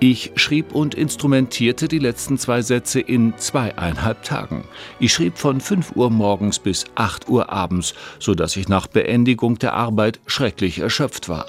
Ich 0.00 0.32
schrieb 0.34 0.74
und 0.74 0.94
instrumentierte 0.94 1.88
die 1.88 1.98
letzten 1.98 2.36
zwei 2.36 2.62
Sätze 2.62 3.00
in 3.00 3.34
zweieinhalb 3.38 4.22
Tagen. 4.22 4.64
Ich 5.00 5.12
schrieb 5.12 5.38
von 5.38 5.60
5 5.60 5.96
Uhr 5.96 6.10
morgens 6.10 6.58
bis 6.58 6.84
8 6.94 7.28
Uhr 7.28 7.50
abends, 7.50 7.94
so 8.18 8.34
dass 8.34 8.56
ich 8.56 8.68
nach 8.68 8.86
Beendigung 8.86 9.58
der 9.58 9.72
Arbeit 9.72 10.20
schrecklich 10.26 10.80
erschöpft 10.80 11.28
war. 11.28 11.46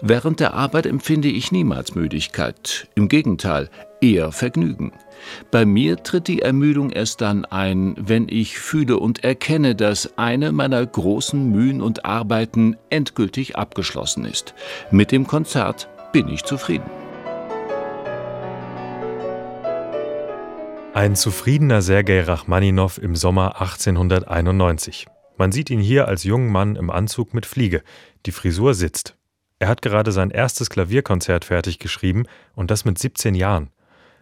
Während 0.00 0.38
der 0.38 0.54
Arbeit 0.54 0.86
empfinde 0.86 1.28
ich 1.28 1.50
niemals 1.50 1.96
Müdigkeit. 1.96 2.86
Im 2.94 3.08
Gegenteil, 3.08 3.68
eher 4.00 4.30
Vergnügen. 4.30 4.92
Bei 5.50 5.64
mir 5.64 5.96
tritt 5.96 6.28
die 6.28 6.42
Ermüdung 6.42 6.90
erst 6.90 7.20
dann 7.20 7.44
ein, 7.44 7.96
wenn 7.98 8.28
ich 8.28 8.58
fühle 8.58 8.98
und 8.98 9.24
erkenne, 9.24 9.74
dass 9.74 10.16
eine 10.16 10.52
meiner 10.52 10.86
großen 10.86 11.50
Mühen 11.50 11.80
und 11.80 12.04
Arbeiten 12.04 12.76
endgültig 12.90 13.56
abgeschlossen 13.56 14.24
ist. 14.24 14.54
Mit 14.92 15.10
dem 15.10 15.26
Konzert 15.26 15.88
bin 16.12 16.28
ich 16.28 16.44
zufrieden. 16.44 16.88
Ein 20.98 21.14
zufriedener 21.14 21.80
Sergei 21.80 22.22
Rachmaninow 22.22 22.98
im 22.98 23.14
Sommer 23.14 23.60
1891. 23.60 25.06
Man 25.36 25.52
sieht 25.52 25.70
ihn 25.70 25.78
hier 25.78 26.08
als 26.08 26.24
jungen 26.24 26.50
Mann 26.50 26.74
im 26.74 26.90
Anzug 26.90 27.34
mit 27.34 27.46
Fliege. 27.46 27.84
Die 28.26 28.32
Frisur 28.32 28.74
sitzt. 28.74 29.16
Er 29.60 29.68
hat 29.68 29.80
gerade 29.80 30.10
sein 30.10 30.32
erstes 30.32 30.70
Klavierkonzert 30.70 31.44
fertig 31.44 31.78
geschrieben 31.78 32.24
und 32.56 32.72
das 32.72 32.84
mit 32.84 32.98
17 32.98 33.36
Jahren. 33.36 33.70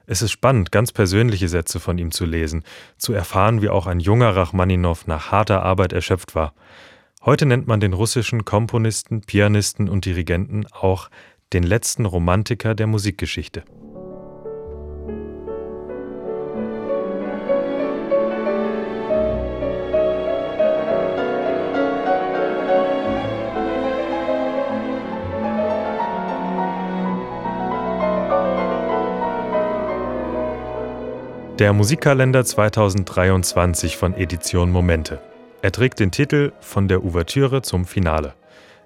Es 0.04 0.20
ist 0.20 0.32
spannend, 0.32 0.70
ganz 0.70 0.92
persönliche 0.92 1.48
Sätze 1.48 1.80
von 1.80 1.96
ihm 1.96 2.10
zu 2.10 2.26
lesen, 2.26 2.62
zu 2.98 3.14
erfahren, 3.14 3.62
wie 3.62 3.70
auch 3.70 3.86
ein 3.86 3.98
junger 3.98 4.36
Rachmaninow 4.36 5.06
nach 5.06 5.32
harter 5.32 5.62
Arbeit 5.62 5.94
erschöpft 5.94 6.34
war. 6.34 6.52
Heute 7.24 7.46
nennt 7.46 7.66
man 7.66 7.80
den 7.80 7.94
russischen 7.94 8.44
Komponisten, 8.44 9.22
Pianisten 9.22 9.88
und 9.88 10.04
Dirigenten 10.04 10.66
auch 10.72 11.08
den 11.54 11.62
letzten 11.62 12.04
Romantiker 12.04 12.74
der 12.74 12.86
Musikgeschichte. 12.86 13.64
Der 31.58 31.72
Musikkalender 31.72 32.44
2023 32.44 33.96
von 33.96 34.12
Edition 34.12 34.70
Momente. 34.70 35.22
Er 35.62 35.72
trägt 35.72 36.00
den 36.00 36.10
Titel 36.10 36.52
Von 36.60 36.86
der 36.86 37.02
Ouvertüre 37.02 37.62
zum 37.62 37.86
Finale. 37.86 38.34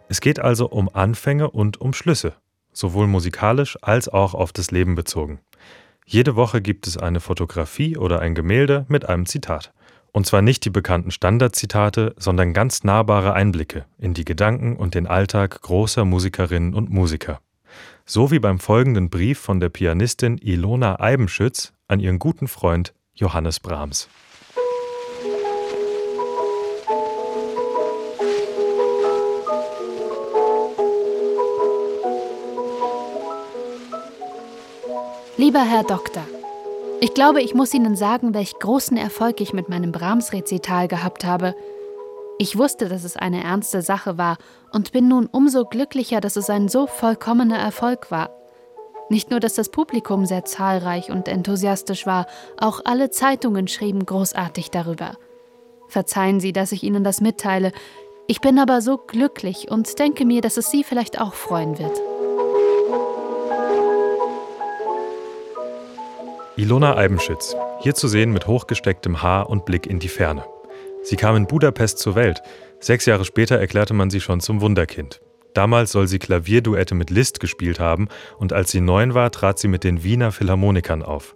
Es 0.09 0.21
geht 0.21 0.39
also 0.39 0.69
um 0.69 0.89
Anfänge 0.93 1.51
und 1.51 1.81
um 1.81 1.93
Schlüsse, 1.93 2.35
sowohl 2.73 3.09
musikalisch 3.09 3.77
als 3.83 4.09
auch 4.09 4.35
auf 4.35 4.53
das 4.53 4.71
Leben 4.71 4.95
bezogen. 4.95 5.41
Jede 6.07 6.37
Woche 6.37 6.63
gibt 6.63 6.87
es 6.87 6.97
eine 6.97 7.19
Fotografie 7.19 7.97
oder 7.97 8.21
ein 8.21 8.37
Gemälde 8.37 8.87
mit 8.87 9.09
einem 9.09 9.27
Zitat. 9.27 9.73
Und 10.13 10.27
zwar 10.27 10.41
nicht 10.41 10.65
die 10.65 10.71
bekannten 10.71 11.11
Standardzitate, 11.11 12.15
sondern 12.19 12.53
ganz 12.53 12.85
nahbare 12.85 13.33
Einblicke 13.33 13.85
in 13.99 14.15
die 14.15 14.25
Gedanken 14.25 14.77
und 14.77 14.95
den 14.95 15.09
Alltag 15.09 15.61
großer 15.61 16.05
Musikerinnen 16.05 16.75
und 16.75 16.89
Musiker. 16.89 17.41
So 18.05 18.31
wie 18.31 18.39
beim 18.39 18.61
folgenden 18.61 19.11
Brief 19.11 19.41
von 19.41 19.59
der 19.59 19.71
Pianistin 19.71 20.39
Ilona 20.39 21.01
Eibenschütz 21.01 21.73
an 21.91 21.99
ihren 21.99 22.21
guten 22.21 22.47
Freund 22.47 22.95
Johannes 23.15 23.59
Brahms. 23.59 24.09
Lieber 35.37 35.65
Herr 35.65 35.83
Doktor, 35.83 36.23
ich 37.01 37.15
glaube, 37.15 37.43
ich 37.43 37.55
muss 37.55 37.75
Ihnen 37.75 37.97
sagen, 37.97 38.35
welch 38.35 38.55
großen 38.61 38.97
Erfolg 38.97 39.41
ich 39.41 39.53
mit 39.53 39.69
meinem 39.69 39.91
Brahms-Rezital 39.91 40.87
gehabt 40.87 41.25
habe. 41.25 41.57
Ich 42.39 42.57
wusste, 42.57 42.89
dass 42.89 43.05
es 43.05 43.17
eine 43.17 43.43
ernste 43.43 43.83
Sache 43.83 44.17
war 44.17 44.37
und 44.71 44.93
bin 44.93 45.09
nun 45.09 45.27
umso 45.27 45.65
glücklicher, 45.65 46.21
dass 46.21 46.37
es 46.37 46.51
ein 46.51 46.69
so 46.69 46.87
vollkommener 46.87 47.59
Erfolg 47.59 48.11
war. 48.11 48.40
Nicht 49.11 49.31
nur, 49.31 49.41
dass 49.41 49.55
das 49.55 49.71
Publikum 49.71 50.25
sehr 50.25 50.45
zahlreich 50.45 51.11
und 51.11 51.27
enthusiastisch 51.27 52.07
war, 52.07 52.27
auch 52.57 52.81
alle 52.85 53.11
Zeitungen 53.11 53.67
schrieben 53.67 54.07
großartig 54.07 54.71
darüber. 54.71 55.19
Verzeihen 55.89 56.39
Sie, 56.39 56.53
dass 56.53 56.71
ich 56.71 56.85
Ihnen 56.85 57.03
das 57.03 57.21
mitteile, 57.21 57.73
ich 58.29 58.41
bin 58.41 58.61
aber 58.61 58.81
so 58.81 58.97
glücklich 58.97 59.69
und 59.69 59.99
denke 59.99 60.25
mir, 60.25 60.41
dass 60.41 60.57
es 60.57 60.71
Sie 60.71 60.85
vielleicht 60.85 61.21
auch 61.21 61.35
freuen 61.35 61.81
wird. 61.81 62.01
Ilona 66.57 66.97
Eibenschütz, 66.97 67.57
hier 67.81 67.97
zu 67.97 68.07
sehen 68.07 68.31
mit 68.31 68.47
hochgestecktem 68.47 69.23
Haar 69.23 69.51
und 69.51 69.65
Blick 69.65 69.89
in 69.89 69.99
die 69.99 70.09
Ferne. 70.09 70.45
Sie 71.03 71.17
kam 71.17 71.35
in 71.35 71.49
Budapest 71.49 71.99
zur 71.99 72.15
Welt. 72.15 72.43
Sechs 72.79 73.07
Jahre 73.07 73.25
später 73.25 73.59
erklärte 73.59 73.95
man 73.95 74.11
sie 74.11 74.21
schon 74.21 74.39
zum 74.39 74.61
Wunderkind. 74.61 75.21
Damals 75.55 75.93
soll 75.93 76.07
sie 76.07 76.19
Klavierduette 76.19 76.95
mit 76.95 77.11
Liszt 77.11 77.41
gespielt 77.41 77.81
haben 77.81 78.09
und 78.39 78.53
als 78.53 78.71
sie 78.71 78.81
neun 78.81 79.15
war, 79.15 79.31
trat 79.31 79.59
sie 79.59 79.69
mit 79.69 79.85
den 79.85 80.05
Wiener 80.05 80.33
Philharmonikern 80.33 81.03
auf. 81.03 81.35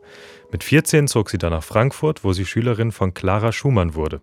Mit 0.52 0.62
14 0.62 1.08
zog 1.08 1.30
sie 1.30 1.38
dann 1.38 1.52
nach 1.52 1.64
Frankfurt, 1.64 2.22
wo 2.22 2.32
sie 2.32 2.46
Schülerin 2.46 2.92
von 2.92 3.12
Clara 3.14 3.50
Schumann 3.50 3.94
wurde. 3.94 4.22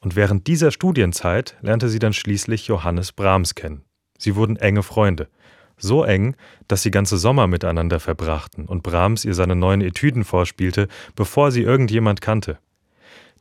Und 0.00 0.16
während 0.16 0.46
dieser 0.46 0.70
Studienzeit 0.70 1.56
lernte 1.60 1.88
sie 1.88 1.98
dann 1.98 2.12
schließlich 2.12 2.66
Johannes 2.66 3.12
Brahms 3.12 3.54
kennen. 3.54 3.84
Sie 4.18 4.34
wurden 4.34 4.56
enge 4.56 4.82
Freunde. 4.82 5.28
So 5.76 6.04
eng, 6.04 6.36
dass 6.68 6.82
sie 6.82 6.90
ganze 6.90 7.16
Sommer 7.16 7.46
miteinander 7.46 8.00
verbrachten 8.00 8.66
und 8.66 8.82
Brahms 8.82 9.24
ihr 9.24 9.34
seine 9.34 9.56
neuen 9.56 9.80
Etüden 9.80 10.24
vorspielte, 10.24 10.88
bevor 11.14 11.52
sie 11.52 11.62
irgendjemand 11.62 12.20
kannte. 12.20 12.58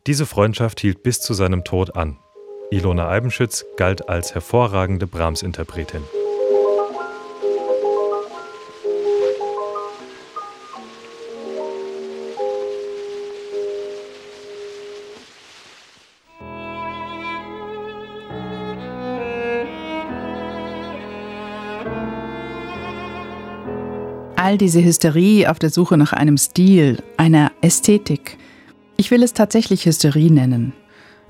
Diese 0.07 0.25
Freundschaft 0.25 0.79
hielt 0.79 1.03
bis 1.03 1.19
zu 1.19 1.33
seinem 1.33 1.63
Tod 1.63 1.95
an. 1.95 2.17
Ilona 2.71 3.09
Eibenschütz 3.09 3.65
galt 3.77 4.09
als 4.09 4.35
hervorragende 4.35 5.07
Brahms-Interpretin. 5.07 6.03
All 24.35 24.59
diese 24.59 24.83
Hysterie 24.83 25.47
auf 25.47 25.57
der 25.57 25.71
Suche 25.71 25.97
nach 25.97 26.13
einem 26.13 26.37
Stil, 26.37 27.01
einer 27.17 27.51
Ästhetik. 27.61 28.37
Ich 28.95 29.09
will 29.09 29.23
es 29.23 29.33
tatsächlich 29.33 29.85
Hysterie 29.85 30.29
nennen. 30.29 30.73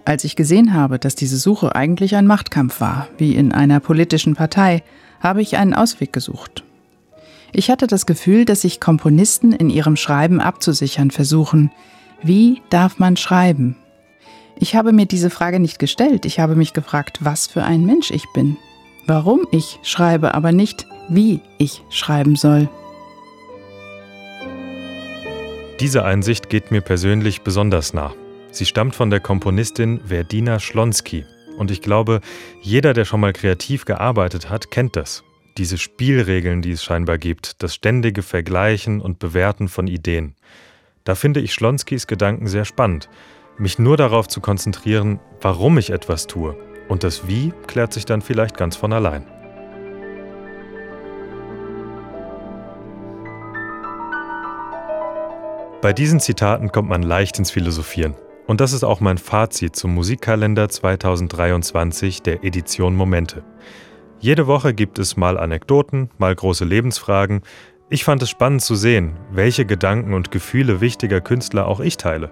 Als 0.06 0.24
ich 0.24 0.36
gesehen 0.36 0.74
habe, 0.74 1.00
dass 1.00 1.16
diese 1.16 1.38
Suche 1.38 1.76
eigentlich 1.76 2.16
ein 2.16 2.28
Machtkampf 2.28 2.82
war, 2.82 3.08
wie 3.18 3.36
in 3.36 3.52
einer 3.52 3.80
politischen 3.80 4.36
Partei, 4.36 4.84
habe 5.20 5.42
ich 5.42 5.58
einen 5.58 5.74
Ausweg 5.74 6.14
gesucht. 6.14 6.64
Ich 7.52 7.70
hatte 7.70 7.88
das 7.88 8.06
Gefühl, 8.06 8.46
dass 8.46 8.62
sich 8.62 8.80
Komponisten 8.80 9.54
in 9.54 9.70
ihrem 9.70 9.96
Schreiben 9.96 10.40
abzusichern 10.40 11.12
versuchen. 11.12 11.72
Wie 12.22 12.62
darf 12.70 13.00
man 13.00 13.18
schreiben? 13.18 13.76
Ich 14.56 14.76
habe 14.76 14.92
mir 14.92 15.06
diese 15.06 15.30
Frage 15.30 15.60
nicht 15.60 15.80
gestellt, 15.80 16.26
ich 16.26 16.40
habe 16.40 16.56
mich 16.56 16.74
gefragt, 16.74 17.20
was 17.22 17.48
für 17.48 17.64
ein 17.64 17.86
Mensch 17.86 18.12
ich 18.12 18.26
bin. 18.34 18.58
Warum 19.08 19.48
ich 19.52 19.80
schreibe, 19.84 20.36
aber 20.36 20.52
nicht, 20.52 20.86
wie 21.08 21.40
ich 21.58 21.82
schreiben 21.90 22.36
soll. 22.36 22.70
Diese 25.80 26.04
Einsicht 26.04 26.50
geht 26.50 26.72
mir 26.72 26.82
persönlich 26.82 27.42
besonders 27.42 27.94
nah. 27.94 28.14
Sie 28.52 28.66
stammt 28.66 28.96
von 28.96 29.10
der 29.10 29.20
Komponistin 29.20 30.02
Verdina 30.06 30.60
Schlonsky. 30.60 31.26
Und 31.58 31.72
ich 31.72 31.82
glaube, 31.82 32.22
jeder, 32.62 32.94
der 32.94 33.06
schon 33.06 33.20
mal 33.20 33.34
kreativ 33.34 33.86
gearbeitet 33.86 34.50
hat, 34.50 34.72
kennt 34.72 34.96
das. 34.96 35.24
Diese 35.58 35.78
Spielregeln, 35.78 36.62
die 36.62 36.72
es 36.72 36.84
scheinbar 36.84 37.18
gibt, 37.18 37.62
das 37.62 37.76
ständige 37.76 38.24
Vergleichen 38.24 39.02
und 39.02 39.20
Bewerten 39.20 39.68
von 39.68 39.88
Ideen. 39.88 40.36
Da 41.04 41.16
finde 41.16 41.42
ich 41.42 41.54
Schlonskys 41.54 42.08
Gedanken 42.08 42.48
sehr 42.48 42.66
spannend. 42.66 43.10
Mich 43.58 43.78
nur 43.78 43.98
darauf 43.98 44.28
zu 44.28 44.42
konzentrieren, 44.42 45.20
warum 45.42 45.78
ich 45.78 45.90
etwas 45.90 46.28
tue. 46.28 46.56
Und 46.88 47.04
das 47.04 47.28
Wie 47.28 47.52
klärt 47.68 47.94
sich 47.94 48.06
dann 48.06 48.22
vielleicht 48.22 48.58
ganz 48.58 48.76
von 48.76 48.94
allein. 48.94 49.26
Bei 55.82 55.94
diesen 55.94 56.20
Zitaten 56.20 56.72
kommt 56.72 56.90
man 56.90 57.04
leicht 57.04 57.38
ins 57.38 57.52
Philosophieren. 57.52 58.16
Und 58.50 58.62
das 58.62 58.74
ist 58.74 58.84
auch 58.84 59.00
mein 59.00 59.20
Fazit 59.20 59.76
zum 59.76 59.94
Musikkalender 59.94 60.70
2023 60.70 62.24
der 62.24 62.44
Edition 62.44 62.96
Momente. 62.96 63.44
Jede 64.20 64.48
Woche 64.48 64.74
gibt 64.74 64.98
es 64.98 65.16
mal 65.16 65.38
Anekdoten, 65.38 66.10
mal 66.18 66.34
große 66.34 66.66
Lebensfragen. 66.66 67.42
Ich 67.92 68.04
fand 68.04 68.24
es 68.24 68.32
spannend 68.32 68.64
zu 68.64 68.74
sehen, 68.74 69.18
welche 69.32 69.66
Gedanken 69.66 70.16
und 70.16 70.32
Gefühle 70.32 70.82
wichtiger 70.82 71.22
Künstler 71.22 71.68
auch 71.68 71.80
ich 71.80 71.98
teile. 71.98 72.32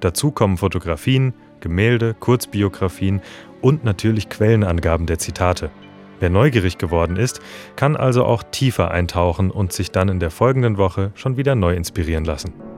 Dazu 0.00 0.30
kommen 0.30 0.56
Fotografien, 0.56 1.34
Gemälde, 1.60 2.14
Kurzbiografien 2.14 3.20
und 3.60 3.84
natürlich 3.84 4.30
Quellenangaben 4.30 5.04
der 5.04 5.18
Zitate. 5.18 5.70
Wer 6.20 6.30
neugierig 6.30 6.78
geworden 6.78 7.16
ist, 7.16 7.42
kann 7.76 7.96
also 7.96 8.24
auch 8.24 8.42
tiefer 8.50 8.92
eintauchen 8.92 9.50
und 9.50 9.74
sich 9.74 9.90
dann 9.90 10.08
in 10.08 10.20
der 10.20 10.30
folgenden 10.30 10.78
Woche 10.78 11.12
schon 11.16 11.36
wieder 11.36 11.54
neu 11.54 11.74
inspirieren 11.74 12.24
lassen. 12.24 12.69